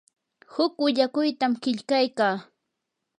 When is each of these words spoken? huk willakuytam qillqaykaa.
huk 0.53 0.73
willakuytam 0.83 1.53
qillqaykaa. 1.63 2.35